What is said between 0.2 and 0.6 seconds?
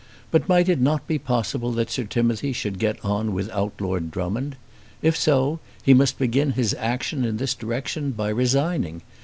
But